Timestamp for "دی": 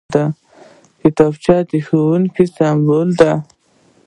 3.19-3.33